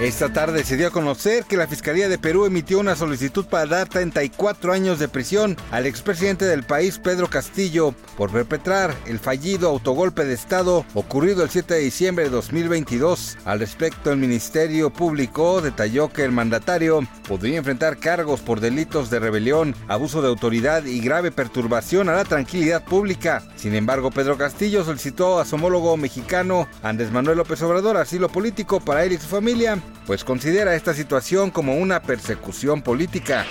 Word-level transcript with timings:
Esta 0.00 0.32
tarde 0.32 0.64
se 0.64 0.78
dio 0.78 0.88
a 0.88 0.92
conocer 0.92 1.44
que 1.44 1.58
la 1.58 1.66
Fiscalía 1.66 2.08
de 2.08 2.16
Perú 2.16 2.46
emitió 2.46 2.78
una 2.78 2.96
solicitud 2.96 3.44
para 3.44 3.66
dar 3.66 3.86
34 3.86 4.72
años 4.72 4.98
de 4.98 5.08
prisión 5.08 5.58
al 5.70 5.84
expresidente 5.84 6.46
del 6.46 6.62
país, 6.62 6.98
Pedro 6.98 7.28
Castillo, 7.28 7.94
por 8.16 8.30
perpetrar 8.32 8.94
el 9.04 9.18
fallido 9.18 9.68
autogolpe 9.68 10.24
de 10.24 10.32
Estado 10.32 10.86
ocurrido 10.94 11.42
el 11.42 11.50
7 11.50 11.74
de 11.74 11.80
diciembre 11.80 12.24
de 12.24 12.30
2022. 12.30 13.36
Al 13.44 13.60
respecto, 13.60 14.10
el 14.10 14.16
Ministerio 14.16 14.88
Público 14.88 15.60
detalló 15.60 16.08
que 16.08 16.24
el 16.24 16.32
mandatario 16.32 17.06
podría 17.28 17.58
enfrentar 17.58 17.98
cargos 17.98 18.40
por 18.40 18.60
delitos 18.60 19.10
de 19.10 19.18
rebelión, 19.18 19.76
abuso 19.86 20.22
de 20.22 20.28
autoridad 20.28 20.86
y 20.86 21.00
grave 21.00 21.30
perturbación 21.30 22.08
a 22.08 22.14
la 22.14 22.24
tranquilidad 22.24 22.86
pública. 22.86 23.42
Sin 23.54 23.74
embargo, 23.74 24.10
Pedro 24.10 24.38
Castillo 24.38 24.82
solicitó 24.82 25.38
a 25.38 25.44
su 25.44 25.56
homólogo 25.56 25.94
mexicano, 25.98 26.66
Andrés 26.82 27.12
Manuel 27.12 27.36
López 27.36 27.60
Obrador, 27.60 27.98
asilo 27.98 28.30
político 28.30 28.80
para 28.80 29.04
él 29.04 29.12
y 29.12 29.18
su 29.18 29.26
familia 29.26 29.78
pues 30.06 30.24
considera 30.24 30.74
esta 30.74 30.94
situación 30.94 31.50
como 31.50 31.76
una 31.76 32.02
persecución 32.02 32.82
política. 32.82 33.46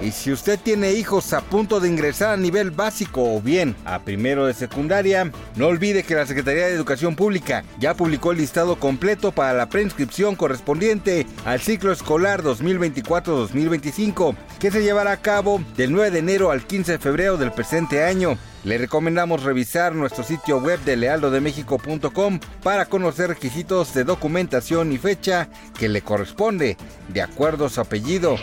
Y 0.00 0.12
si 0.12 0.32
usted 0.32 0.58
tiene 0.58 0.92
hijos 0.92 1.32
a 1.32 1.40
punto 1.40 1.80
de 1.80 1.88
ingresar 1.88 2.30
a 2.30 2.36
nivel 2.36 2.70
básico 2.70 3.34
o 3.34 3.40
bien 3.40 3.76
a 3.84 3.98
primero 4.00 4.46
de 4.46 4.54
secundaria, 4.54 5.30
no 5.56 5.66
olvide 5.66 6.02
que 6.02 6.14
la 6.14 6.26
Secretaría 6.26 6.66
de 6.66 6.74
Educación 6.74 7.16
Pública 7.16 7.64
ya 7.78 7.94
publicó 7.94 8.32
el 8.32 8.38
listado 8.38 8.76
completo 8.76 9.32
para 9.32 9.52
la 9.52 9.68
preinscripción 9.68 10.36
correspondiente 10.36 11.26
al 11.44 11.60
ciclo 11.60 11.92
escolar 11.92 12.42
2024-2025, 12.42 14.36
que 14.58 14.70
se 14.70 14.82
llevará 14.82 15.12
a 15.12 15.20
cabo 15.20 15.62
del 15.76 15.92
9 15.92 16.10
de 16.10 16.18
enero 16.20 16.50
al 16.50 16.66
15 16.66 16.92
de 16.92 16.98
febrero 16.98 17.36
del 17.36 17.52
presente 17.52 18.04
año. 18.04 18.38
Le 18.64 18.76
recomendamos 18.76 19.42
revisar 19.42 19.94
nuestro 19.94 20.22
sitio 20.22 20.58
web 20.58 20.78
de 20.80 20.96
lealdodemexico.com 20.96 22.40
para 22.62 22.86
conocer 22.86 23.28
requisitos 23.28 23.94
de 23.94 24.04
documentación 24.04 24.92
y 24.92 24.98
fecha 24.98 25.48
que 25.78 25.88
le 25.88 26.02
corresponde, 26.02 26.76
de 27.08 27.22
acuerdo 27.22 27.66
a 27.66 27.70
su 27.70 27.80
apellido. 27.80 28.36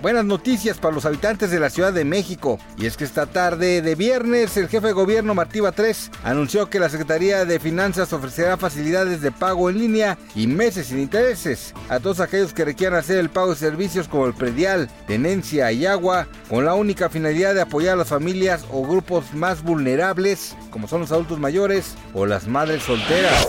Buenas 0.00 0.24
noticias 0.24 0.78
para 0.78 0.94
los 0.94 1.06
habitantes 1.06 1.50
de 1.50 1.58
la 1.58 1.70
Ciudad 1.70 1.92
de 1.92 2.04
México. 2.04 2.60
Y 2.76 2.86
es 2.86 2.96
que 2.96 3.02
esta 3.02 3.26
tarde 3.26 3.82
de 3.82 3.96
viernes 3.96 4.56
el 4.56 4.68
jefe 4.68 4.86
de 4.86 4.92
gobierno 4.92 5.34
Martí 5.34 5.58
Batres 5.58 6.12
anunció 6.22 6.70
que 6.70 6.78
la 6.78 6.88
Secretaría 6.88 7.44
de 7.44 7.58
Finanzas 7.58 8.12
ofrecerá 8.12 8.56
facilidades 8.56 9.22
de 9.22 9.32
pago 9.32 9.68
en 9.68 9.78
línea 9.78 10.16
y 10.36 10.46
meses 10.46 10.86
sin 10.86 11.00
intereses 11.00 11.74
a 11.88 11.98
todos 11.98 12.20
aquellos 12.20 12.54
que 12.54 12.64
requieran 12.64 12.96
hacer 12.96 13.18
el 13.18 13.28
pago 13.28 13.50
de 13.50 13.56
servicios 13.56 14.06
como 14.06 14.26
el 14.26 14.34
predial, 14.34 14.88
tenencia 15.08 15.72
y 15.72 15.84
agua 15.84 16.28
con 16.48 16.64
la 16.64 16.74
única 16.74 17.08
finalidad 17.08 17.54
de 17.54 17.62
apoyar 17.62 17.94
a 17.94 17.96
las 17.96 18.08
familias 18.08 18.66
o 18.70 18.86
grupos 18.86 19.34
más 19.34 19.64
vulnerables 19.64 20.54
como 20.70 20.86
son 20.86 21.00
los 21.00 21.10
adultos 21.10 21.40
mayores 21.40 21.96
o 22.14 22.24
las 22.24 22.46
madres 22.46 22.84
solteras. 22.84 23.48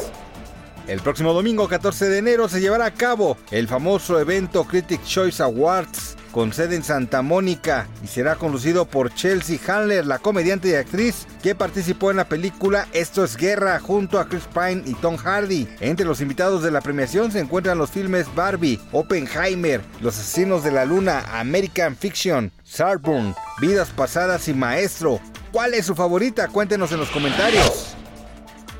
El 0.88 1.02
próximo 1.02 1.34
domingo 1.34 1.68
14 1.68 2.10
de 2.10 2.18
enero 2.18 2.50
se 2.50 2.60
llevará 2.60 2.86
a 2.86 2.94
cabo 2.96 3.38
el 3.52 3.68
famoso 3.68 4.20
evento 4.20 4.64
Critic 4.64 5.04
Choice 5.04 5.44
Awards 5.44 6.18
con 6.32 6.54
sede 6.54 6.76
en 6.76 6.84
Santa 6.84 7.22
Mónica 7.22 7.88
y 8.04 8.08
será 8.08 8.36
conducido 8.36 8.86
por 8.86 9.14
Chelsea 9.14 9.60
Handler, 9.68 10.06
la 10.06 10.20
comediante 10.20 10.70
y 10.70 10.74
actriz 10.76 11.28
que 11.42 11.56
participó 11.56 12.12
en 12.12 12.18
la 12.18 12.30
película 12.30 12.88
Esto 12.94 13.24
es 13.24 13.38
Guerra 13.38 13.80
junto 13.80 14.20
a 14.20 14.28
Chris 14.28 14.44
Pine 14.54 14.84
y 14.86 14.94
Tom 14.96 15.18
Hardy. 15.18 15.68
Entre 15.80 16.06
los 16.06 16.22
invitados 16.22 16.64
de 16.64 16.72
la 16.72 16.82
premiación 16.82 17.32
se 17.32 17.40
encuentran 17.40 17.78
los 17.78 17.90
filmes 17.90 18.34
Barbie, 18.36 18.80
Oppenheimer, 18.92 19.82
Los 20.02 20.18
Asesinos 20.18 20.64
de 20.64 20.72
la 20.72 20.86
Luna, 20.86 21.26
American 21.34 21.96
Fiction, 21.96 22.52
Sarburn, 22.64 23.36
Vidas 23.60 23.90
Pasadas 23.90 24.48
y 24.48 24.54
Maestro. 24.54 25.20
¿Cuál 25.52 25.74
es 25.74 25.86
su 25.86 25.96
favorita? 25.96 26.48
Cuéntenos 26.48 26.92
en 26.92 27.00
los 27.00 27.10
comentarios. 27.10 27.96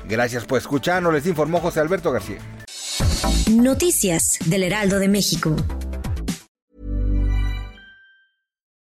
Gracias 0.08 0.44
por 0.44 0.58
escucharnos, 0.58 1.12
les 1.12 1.26
informó 1.26 1.60
José 1.60 1.80
Alberto 1.80 2.10
García. 2.10 2.38
Noticias 3.50 4.38
del 4.46 4.64
Heraldo 4.64 4.98
de 4.98 5.08
México. 5.08 5.56